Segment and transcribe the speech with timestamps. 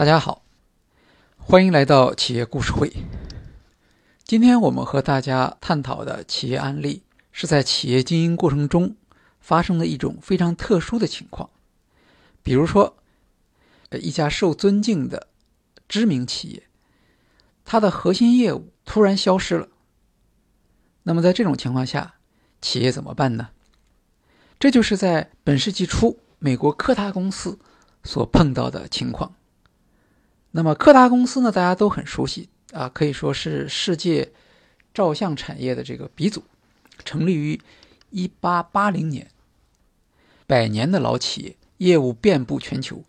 [0.00, 0.42] 大家好，
[1.36, 2.90] 欢迎来到企业故事会。
[4.24, 8.96] 今天我们和大家探讨的企业案例是在企业经营过程中
[9.40, 11.50] 发生的一种非常特殊的情况。
[12.42, 12.96] 比如说，
[13.90, 15.26] 一家受尊敬的
[15.86, 16.62] 知名企业，
[17.66, 19.68] 它的核心业务突然消失了。
[21.02, 22.14] 那么在这种情况下，
[22.62, 23.50] 企业怎么办呢？
[24.58, 27.58] 这就是在本世纪初美国科达公司
[28.02, 29.34] 所碰到的情况。
[30.52, 34.32] 那么柯达公司呢，大家都很熟悉啊，可以说是世界
[34.92, 36.42] 照相产业的这个鼻祖，
[37.04, 37.60] 成立于
[38.10, 39.30] 一八八零年，
[40.46, 43.04] 百年的老企业，业务遍布全球，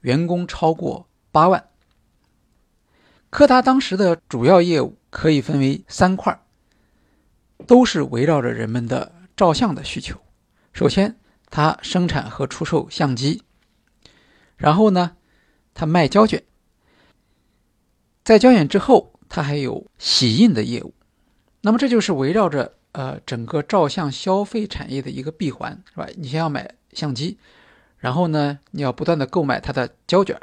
[0.00, 1.68] 员工超过八万。
[3.30, 6.42] 柯达当时的主要业务可以分为三块，
[7.68, 10.18] 都是围绕着人们的照相的需求。
[10.72, 11.16] 首先，
[11.48, 13.44] 它生产和出售相机，
[14.56, 15.16] 然后呢，
[15.72, 16.42] 它卖胶卷。
[18.22, 20.94] 在胶卷之后，它还有洗印的业务，
[21.62, 26.06] 那么这就是围绕着呃整个照相消费产业的一个闭环，是吧？
[26.16, 27.38] 你先要买相机，
[27.98, 30.38] 然后呢，你要不断的购买它的胶卷，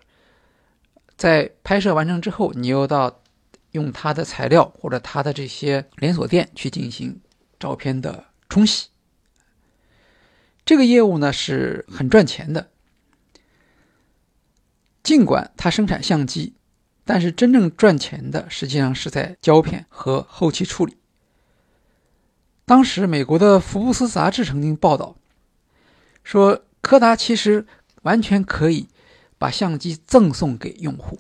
[1.16, 3.22] 在拍摄完成之后，你又到
[3.72, 7.22] 用它的材料或者它的这些连锁店去进行
[7.60, 8.90] 照片的冲洗。
[10.66, 12.70] 这个业务呢是很赚钱的，
[15.04, 16.56] 尽管它生产相机。
[17.08, 20.98] 但是真正赚钱的，实际上是在胶片和后期处理。
[22.66, 25.16] 当时美国的《福布斯》杂志曾经报道
[26.26, 27.66] 说，柯达其实
[28.02, 28.90] 完全可以
[29.38, 31.18] 把相机赠送给用户，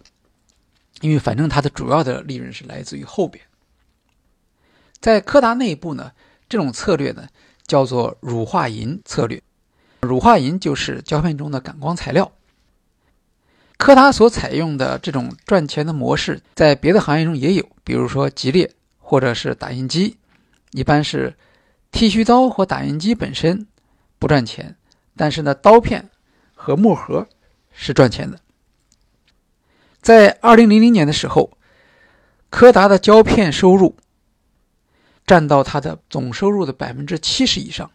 [0.99, 3.41] 因为反正它的主要的利润是来自于后边。
[4.99, 6.11] 在柯达内部呢，
[6.49, 7.29] 这种策略呢
[7.65, 9.41] 叫做乳化银策略，
[10.01, 12.29] 乳化银就是胶片中的感光材料。
[13.77, 20.17] 柯达所采用的这种赚钱的模式，在别的行业中也有，比如说吉列或者是打印机，
[20.71, 21.35] 一般是
[21.91, 23.67] 剃须刀和打印机本身
[24.17, 24.75] 不赚钱，
[25.15, 26.09] 但是呢，刀片
[26.55, 27.27] 和墨盒
[27.71, 28.39] 是赚钱的。
[30.01, 31.57] 在二零零零年的时候，
[32.49, 33.95] 柯达的胶片收入
[35.25, 37.91] 占到它的总收入的百分之七十以上，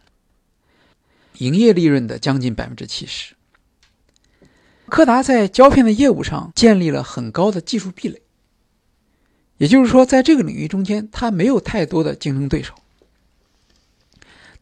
[1.39, 3.35] 营业利润的将近百分之七十。
[4.93, 8.21] 柯达在胶片的业务上建立了很高的技术壁垒，
[9.57, 12.75] 也就是说，在这个领域中间，它没有太多的竞争对手。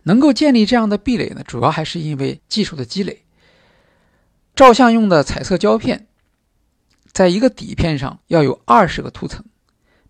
[0.04, 3.24] 能够建立这样的壁垒呢，主要还是因为技术的积累。
[4.54, 6.06] 照相用的彩色胶片，
[7.10, 9.44] 在一个底片上要有二十个涂层，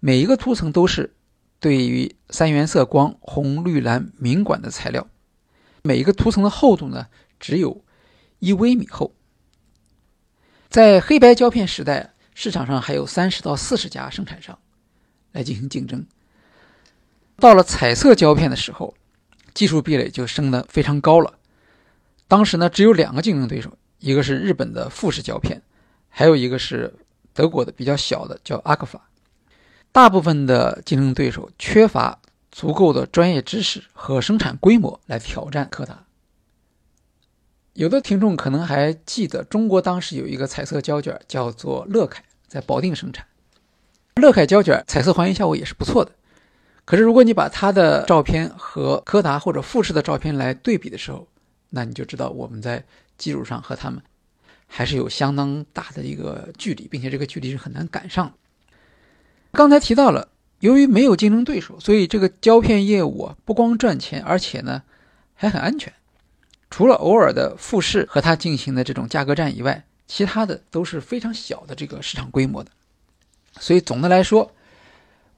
[0.01, 1.15] 每一个涂层都是
[1.59, 5.09] 对于三原色光红、绿、蓝敏感的材料，
[5.83, 7.07] 每一个涂层的厚度呢，
[7.39, 7.83] 只有
[8.41, 9.15] 一微米厚。
[10.71, 14.57] 在黑白胶片时代，市场上还有三十到四十家生产商
[15.33, 16.07] 来进行竞争。
[17.41, 18.95] 到了彩色胶片的时候，
[19.53, 21.35] 技术壁垒就升得非常高了。
[22.29, 25.61] 当时呢，只有两个竞争对手，一个是日本的富士胶片，
[26.09, 26.95] 还有一个是
[27.35, 29.09] 德国的比较小的叫阿克法。
[29.91, 32.17] 大部分的竞争对手缺乏
[32.53, 36.05] 足够的专业知识和生产规模来挑战柯达。
[37.81, 43.27] 有的听众可能还记得，中国当时有一个彩色胶卷叫做乐凯，在保定生产。
[44.17, 46.13] 乐凯胶卷彩色还原效果也是不错的。
[46.85, 51.27] 可是如果你把它的照片和柯达或者富士的照片来对比的时候，
[51.71, 52.85] 那你就知道我们在
[53.17, 54.03] 技术上和他们
[54.67, 58.31] 还是有相当大的一个距离，并且这个距离是很难赶上。
[59.53, 64.83] 刚才提到了，由于没有竞争对手，所以这个胶片业务不光赚钱，而且呢
[65.33, 65.91] 还很安全。
[66.71, 72.71] 除了偶尔的富士和它进行的这种价格战以外，其他的都是非常小的这个市场规模的。
[73.59, 74.55] 所以总的来说，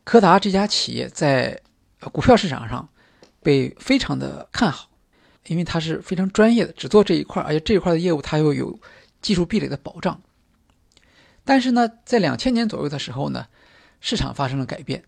[0.04, 1.58] 柯达这家企业在
[2.12, 2.88] 股票市场上
[3.42, 4.90] 被非常的看好，
[5.46, 8.78] 因为它是非常专业的，只做这一块，而且这一块的业务它又有
[9.20, 10.20] 技术壁垒的保障。
[11.44, 13.46] 但是呢，在两千年左右的时候呢，
[14.00, 15.04] 市场发生了改变，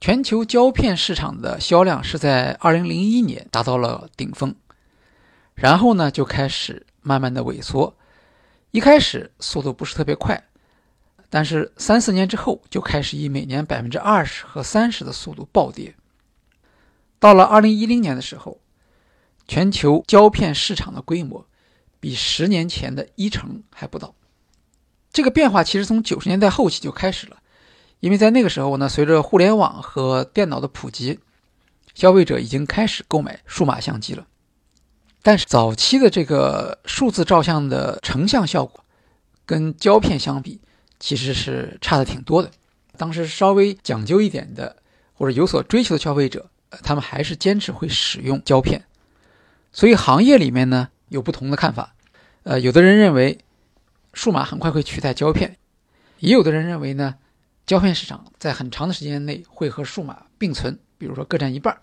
[0.00, 4.54] 全球胶片市场的销量是在二零零一年达到了顶峰。
[5.62, 7.96] 然后呢，就开始慢慢的萎缩，
[8.72, 10.42] 一开始速度不是特别快，
[11.30, 15.94] 但是三四年之后就开始以每年百分之二十和三十的速度暴跌。
[17.20, 18.60] 到了二零一零年的时候，
[19.46, 21.46] 全球胶片市场的规模
[22.00, 24.16] 比十年前的一成还不到。
[25.12, 27.36] 这个变化其实从九十年代后期就开始了，
[28.00, 31.20] 因为在那个时候呢，随着互联网和电脑的普及，
[31.94, 34.26] 消费者已经开始购买数码相机了。
[35.22, 38.84] 但是早期的这个数字照相的成像效果
[39.46, 40.60] 跟胶片相比，
[40.98, 42.50] 其实是差的挺多的。
[42.96, 44.76] 当时稍微讲究一点的
[45.14, 46.50] 或者有所追求的消费者，
[46.82, 48.84] 他们还是坚持会使用胶片。
[49.72, 51.94] 所以行业里面呢有不同的看法。
[52.42, 53.38] 呃，有的人认为
[54.12, 55.56] 数码很快会取代胶片，
[56.18, 57.14] 也有的人认为呢，
[57.64, 61.78] 胶片市场在很长的时间内会和数码并存，比如说各占一半。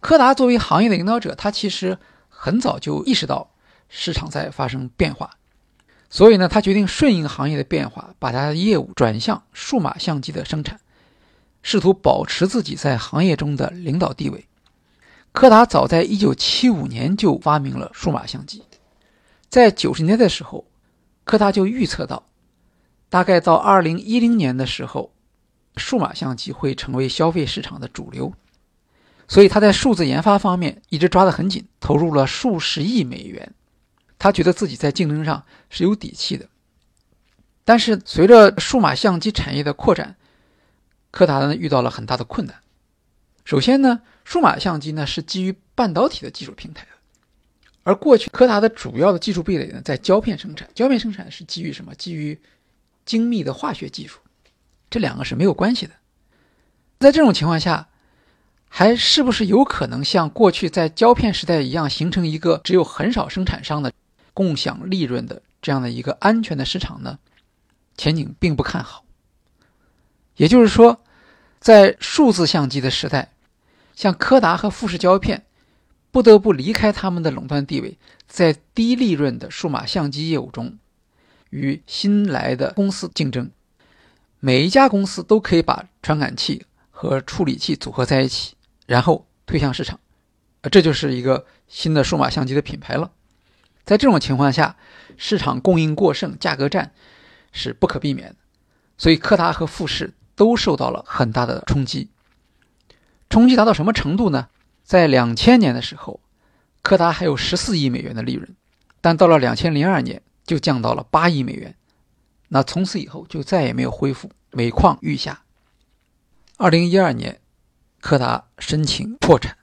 [0.00, 1.96] 柯达作为行业的领导者，他其实
[2.42, 3.50] 很早就意识到
[3.90, 5.36] 市场在发生变化，
[6.08, 10.80] 所以呢，他决定顺应行业的变化，把他的业务转向数码相机的生产，
[11.62, 14.46] 试图保持自己在行业中的领导地位。
[15.32, 18.64] 柯达早在1975年就发明了数码相机。
[19.50, 20.64] 在九十年代的时候，
[21.24, 22.22] 柯达就预测到，
[23.10, 25.12] 大概到二零一零年的时候，
[25.76, 28.32] 数码相机会成为消费市场的主流。
[29.30, 33.54] 所以他在数字研发方面一直抓得很紧，投入了数十亿美元。
[34.18, 36.48] 他觉得自己在竞争上是有底气的。
[37.64, 40.16] 但是随着数码相机产业的扩展，
[41.12, 42.56] 柯达呢遇到了很大的困难。
[43.44, 46.90] 首先呢，数码相机呢是基于半导体的技术平台的。
[47.84, 50.68] 而过去柯达的主要的技术壁垒呢，在胶片生产。
[50.74, 51.94] 胶片生产是基于什么？
[51.94, 52.36] 基于
[53.04, 54.18] 精密的化学技术，
[54.90, 55.92] 这两个是没有关系的。
[56.98, 57.88] 在这种情况下，
[58.72, 63.92] 还是不是有可能像过去在胶片时代一样，形成一个只有很少生产商的
[64.32, 67.18] 共享利润的这样的一个安全的市场呢？
[67.98, 69.04] 前景并不看好。
[70.36, 71.02] 也就是说，
[71.58, 73.32] 在数字相机的时代，
[73.94, 75.44] 像柯达和富士胶片。
[76.12, 77.96] 不得不离开他们的垄断地位，
[78.26, 80.76] 在低利润的数码相机业务中，
[81.50, 83.48] 与新来的公司竞争。
[84.40, 88.56] 每一家公司都可以把传感器和处理器组合在一起，
[88.90, 90.00] 然后推向市场。
[90.62, 93.12] 呃，这就是一个新的数码相机的品牌了。
[93.84, 94.74] 在这种情况下，
[95.16, 96.92] 市场供应过剩，价格战
[97.52, 98.34] 是不可避免的。
[98.98, 102.10] 所以，柯达和富士都受到了很大的冲击。
[103.28, 104.48] 冲击达到什么程度呢？
[104.82, 106.18] 在两千年的时候，
[106.82, 108.56] 柯达还有十四亿美元的利润，
[109.00, 111.76] 但到了两千零二年就降到了八亿美元。
[112.48, 115.42] 那从此以后就再也没有恢复，每况愈下。
[116.56, 117.39] 二零一二年，
[118.00, 119.56] 柯达申请破产。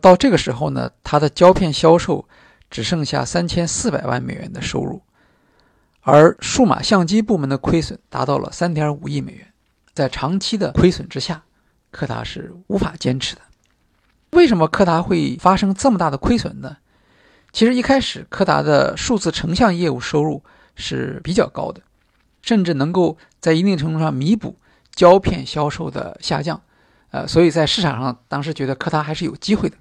[0.00, 2.28] 到这个时候呢，它的胶片销售
[2.70, 5.02] 只剩下三千四百万美元的收入，
[6.00, 9.52] 而数码相机部门的亏损达到了三点五亿美元。
[9.94, 11.44] 在长期的亏损之下，
[11.90, 13.42] 柯达是无法坚持的。
[14.30, 16.78] 为什么柯达会发生这么大的亏损呢？
[17.52, 20.42] 其实一开始柯达的数字成像业务收入
[20.74, 21.82] 是比较高的，
[22.40, 24.56] 甚至能够在一定程度上弥补
[24.94, 26.62] 胶片销售的下降，
[27.12, 29.76] 呃，所以在市场上当时觉得柯达还是有机会的。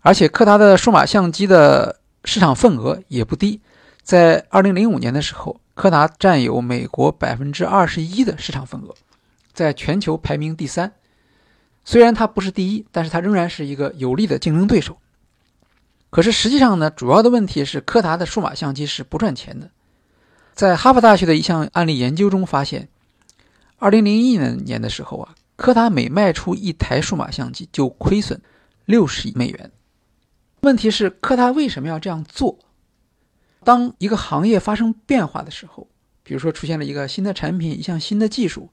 [0.00, 3.62] 而且柯达的数码相机的市场份额也不低，
[4.02, 8.94] 在二零零五年的时候，柯达占有美国百分之二十一的市场份额，
[9.54, 10.92] 在全球排名第三。
[11.84, 14.98] 虽然它不是第一，但是它仍然是一个有力的竞争对手。
[16.10, 19.70] 可是实际上呢，主要的问题是柯达的数码相机是不赚钱的。
[20.54, 22.88] 在哈佛大学的一项案例研究中发现
[23.80, 28.40] ，2001年的时候啊，柯达每卖出一台数码相机就亏损
[28.86, 29.70] 60亿美元。
[30.60, 32.58] 问题是柯达为什么要这样做？
[33.62, 35.88] 当一个行业发生变化的时候，
[36.22, 38.70] 比如说出现了一个新的产品、一项新的技术，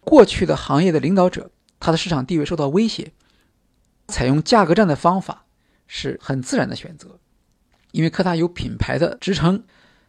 [0.00, 1.50] 过去的行业的领导者。
[1.80, 3.12] 他的市场地位受到威胁，
[4.08, 5.44] 采用价格战的方法
[5.86, 7.20] 是很自然的选择，
[7.92, 9.62] 因为柯达有品牌的支撑，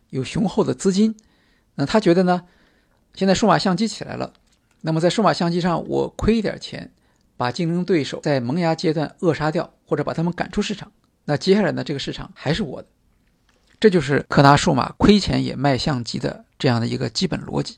[0.09, 1.15] 有雄厚的资金。
[1.75, 2.45] 那他觉得呢？
[3.13, 4.33] 现在数码相机起来了，
[4.81, 6.91] 那么在数码相机上我亏一点钱，
[7.37, 10.91] 把竞争对手在萌芽阶段扼杀掉，或者把他们赶出市场，
[11.25, 11.83] 那接下来呢？
[11.83, 12.87] 这个市场还是我的。
[13.79, 17.77] 这就是柯达数码亏钱也卖相机的这样的一个基本逻辑。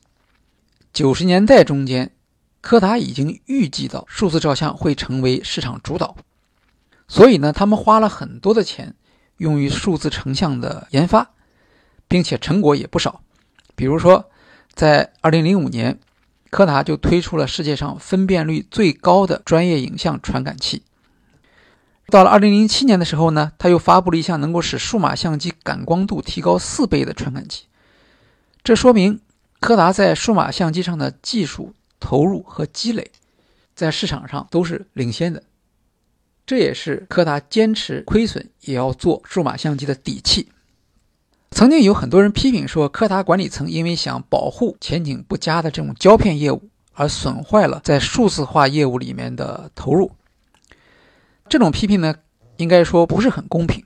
[0.93, 2.11] 九十年代中间。
[2.63, 6.15] 柯达已经预计到数字照相会成为市场主导，
[7.07, 8.93] 所以呢，他们花了很多的钱
[9.37, 11.31] 用于数字成像的研发，
[12.07, 13.23] 并且成果也不少。
[13.75, 14.29] 比如说，
[14.75, 15.99] 在2005年，
[16.51, 20.83] 柯达就推出了世界上分辨率最高的专业影像传感器。
[22.07, 27.65] 到了2007年的时候呢，他又发布了一项能够使数码相机感光度提高四倍的传感器。
[28.63, 29.19] 这说明
[29.59, 31.73] 柯达在数码相机上的技术。
[32.03, 33.11] 投入和积累，
[33.75, 35.43] 在市场上都是领先的，
[36.47, 40.51] 这也是柯达坚持亏损也要做数码相机的底气。
[41.61, 50.11] 曾经有很多人批评说，柯达管理层因为想保护前景不佳的这种胶片业务，而损坏了在数字化业务里面的投入。
[51.47, 52.15] 这种批评呢，
[52.57, 53.85] 应该说不是很公平。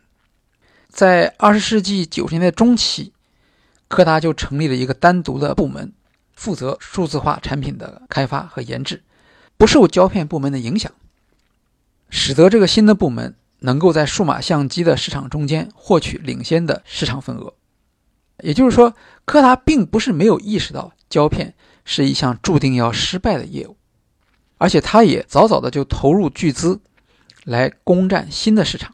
[0.88, 3.12] 在二十世纪九十年代中期，
[3.90, 5.92] 柯达就成立了一个单独的部门，
[6.34, 9.04] 负责数字化产品的开发和研制，
[9.58, 10.90] 不受胶片部门的影响，
[12.10, 17.54] 使得这个新的部门能够在数码相机的市场中间获取领先的市场份额。
[18.42, 18.94] 也就是说，
[19.26, 23.78] 柯达并不是没有意识到胶片是一项注定要失败的业务，
[24.58, 26.82] 而且他也早早的就投入巨资
[27.44, 28.94] 来攻占新的市场。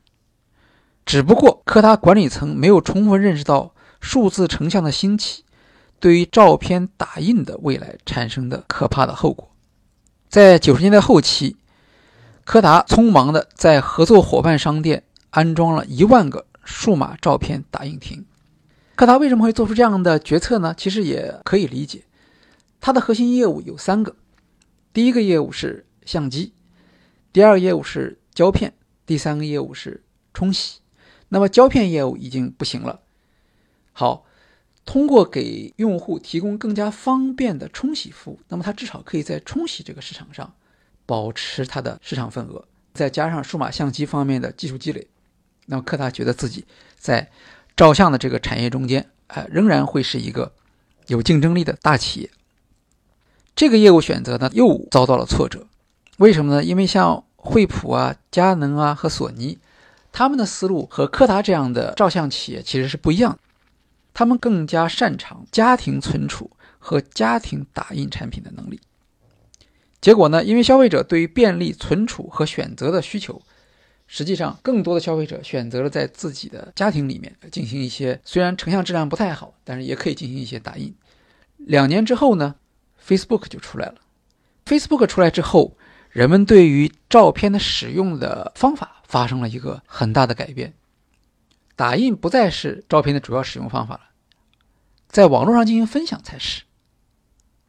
[1.06, 5.44] 只不过，柯达管理层没有充分认识到数字成像的兴起
[6.00, 9.52] 对于照片打印的未来产生的可怕的后果。
[10.30, 11.58] 在九十年代后期，
[12.46, 18.24] 柯达匆忙的在合作伙伴商店安装了一万个数码照片打印厅。
[19.02, 20.76] 柯达为什么会做出这样的决策呢？
[20.78, 22.04] 其实也可以理解，
[22.80, 24.16] 它的核心业务有三个：
[24.94, 26.54] 第一个业务是相机，
[27.34, 28.76] 第二个业务是胶片，
[29.08, 30.04] 第三个业务是
[30.36, 30.82] 冲洗。
[31.30, 33.00] 那么胶片业务已经不行了。
[33.92, 34.28] 好，
[34.86, 40.54] 通过给用户提供更加方便的冲洗服务，那么它至少可以在冲洗这个市场上
[41.08, 42.64] 保持它的市场份额。
[42.94, 45.08] 再加上数码相机方面的技术积累，
[45.66, 46.66] 那么柯达觉得自己
[47.00, 47.32] 在。
[47.82, 50.52] 照相的这个产业中间，哎，仍然会是一个
[51.08, 52.30] 有竞争力的大企业。
[53.56, 55.66] 这个业务选择呢，又遭到了挫折。
[56.18, 56.64] 为什么呢？
[56.64, 59.58] 因为像惠普啊、佳能啊和索尼，
[60.12, 63.40] 他们的思路和柯达这样的照相企业其实是不一样。
[64.14, 68.80] 他们更加擅长家庭存储和家庭打印产品的能力。
[70.00, 73.42] 结果呢，因为消费者对于便利存储和选择的需求。
[74.14, 80.94] 实际上，更多的消费者选择了在自己的家庭里面进行一些虽然成像质量不太好，但是也可以进行一些打印。
[81.56, 82.56] 两年之后呢
[83.02, 83.96] ，Facebook 就出来了。
[84.66, 85.78] Facebook 出来之后，
[86.10, 90.74] 人们对于照片的使用的方法发生了一个很大的改变。
[91.78, 94.02] 打印不再是照片的主要使用方法了，
[95.08, 96.64] 在网络上进行分享才是。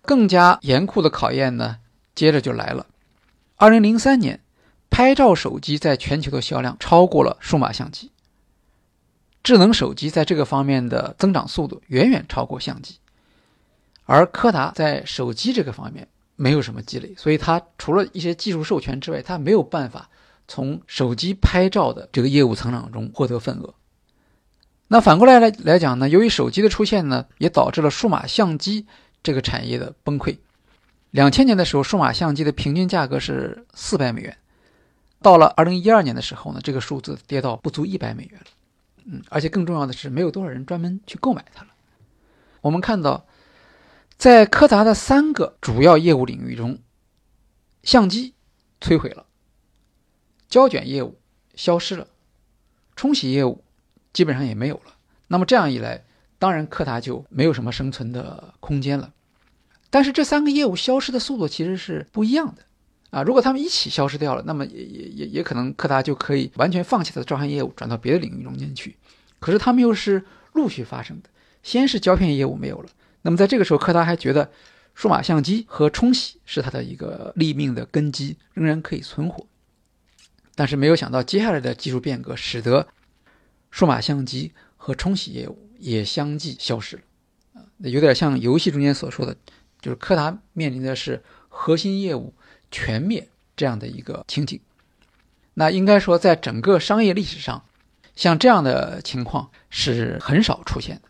[0.00, 1.78] 更加严酷的考验呢，
[2.16, 2.88] 接着就来了。
[3.54, 4.40] 二零零三年。
[4.92, 8.10] 拍照手机在全球的销量超过了数码相机，
[9.42, 12.98] 智能手机在这个方面的增长速度远远超过相机，
[14.04, 16.06] 而柯达在手机这个方面
[16.36, 20.10] 没有什么积累，所以它除了一些技术授权之外，它没有办法
[20.46, 23.72] 从手机拍照的这个业务成长中获得份额。
[24.88, 28.86] 那反过来来来讲呢，由于手机的出现呢，也导致了数码相机
[29.22, 30.36] 这个产业的崩溃。
[31.10, 34.36] 两千年的时候，数码相机的平均价格是四百美元。
[35.22, 38.46] 到了二零一二年的时候呢，这个数字跌到不足一百美元了，
[39.04, 41.70] 嗯，而且更重要的是，没有多少人专门去购买它了。
[42.60, 43.24] 我们看到，
[44.16, 46.78] 在柯达的三个主要业务领域中，
[47.82, 48.34] 相机
[48.80, 49.24] 摧毁了，
[50.48, 51.18] 胶卷业务
[51.54, 52.08] 消失了，
[52.94, 53.64] 冲洗业务
[54.12, 54.96] 基本上也没有了。
[55.28, 56.04] 那么这样一来，
[56.38, 59.12] 当然柯达就没有什么生存的空间了。
[59.90, 62.62] 但是这三个业务消失的速度其实是不一样的。
[63.12, 68.96] 啊，如果他们一起消失掉了，那么也也也也可能柯达就可以完全放弃它的照相业务，转到别的领域中间去。
[69.38, 71.28] 可是他们又是陆续发生的，
[71.62, 72.88] 先是胶片业务没有了，
[73.20, 74.50] 那么在这个时候，柯达还觉得
[74.94, 79.46] 数码相机和冲洗是它的一个立命的根基，仍然可以存活。
[80.54, 82.88] 但是没有想到，接下来的技术变革使得
[83.70, 87.02] 数码相机和冲洗业务也相继消失了。
[87.56, 89.36] 啊，有点像游戏中间所说的，
[89.82, 92.32] 就是柯达面临的是核心业务。
[92.72, 94.58] 全灭这样的一个情景，
[95.54, 97.62] 那应该说，在整个商业历史上，
[98.16, 101.02] 像这样的情况是很少出现的。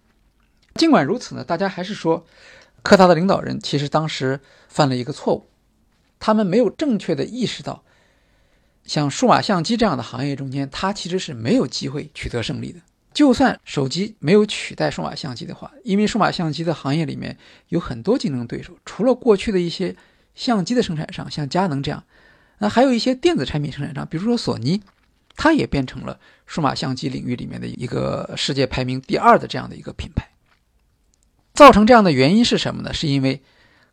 [0.75, 2.26] 尽管如此呢，大家还是说，
[2.83, 5.47] 柯达的领导人其实当时犯了一个错误，
[6.19, 7.85] 他们没有正确的意识到，
[8.85, 12.81] 像数码相机这样的行业中间，它其实是没有机会取得胜利的。
[13.14, 17.38] 就算手机没有取代数码相机的话，因为数码相机的行业里面
[17.69, 19.95] 有很多竞争对手，除了过去的一些。
[20.34, 22.04] 相机的生产商像佳能这样，
[22.58, 24.82] 那还有一些电子产品生产商，比如说索尼，
[25.36, 30.30] 它也变成了数码相机领域里面的一个世界排名第二的这样的一个品牌。
[31.54, 32.94] 造成这样的原因是什么呢？
[32.94, 33.42] 是因为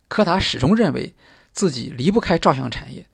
[0.08, 1.14] 柯达始终认为
[1.52, 3.06] 自己离不开照相产业，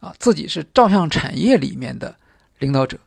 [0.00, 2.16] 啊，自己是照相产业里面的
[2.58, 2.98] 领导者，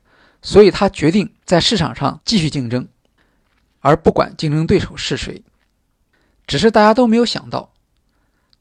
[0.41, 2.87] 所以他决定在市场上继续竞争，
[3.79, 5.43] 而不管竞争对手是谁。
[6.45, 7.71] 只是大家都没有想到。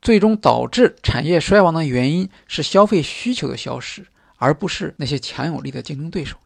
[0.05, 4.07] 最终导致产业衰亡的原因是消费需求的消失，
[4.37, 6.37] 而不是那些强有力的竞争对手。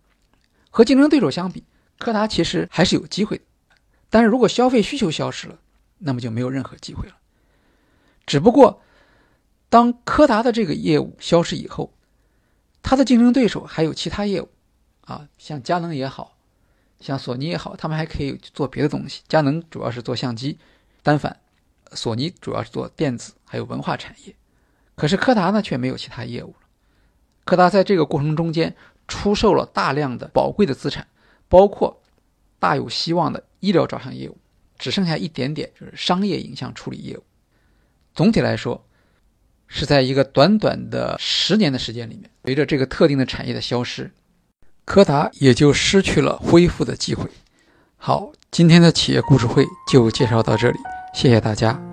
[0.70, 1.64] 和竞争对手相比，
[1.98, 3.42] 柯达其实还是有机会的。
[4.08, 5.58] 但是如果消费需求消失了，
[5.98, 7.16] 那么就没有任何机会了。
[8.26, 8.80] 只不过，
[9.68, 11.92] 当柯达的这个业务消失以后，
[12.80, 14.48] 它的竞争对手还有其他业务，
[15.00, 16.36] 啊，像佳能也好，
[17.00, 19.22] 像索尼也好，他们还可以做别的东西。
[19.26, 20.58] 佳能主要是做相机
[21.02, 21.40] 单反，
[21.90, 24.34] 索尼主要是做电子还有文化产业。
[24.94, 26.66] 可是柯达呢，却没有其他业务了。
[27.44, 28.76] 柯达在这个过程中间
[29.06, 31.06] 出售了大量的宝贵的资产，
[31.48, 32.00] 包括
[32.58, 34.36] 大有希望的医疗照相业务，
[34.78, 37.22] 只剩下一点点就是商业影像处理业务。
[38.14, 38.84] 总体来说，
[39.66, 44.10] 是在一个短短的十年的时间里面，随着这个特定的产业的消失，
[44.84, 47.30] 柯达也就失去了恢复的机会。
[47.96, 50.78] 好，今天的企业故事会就介绍到这里，
[51.14, 51.87] 谢谢大家。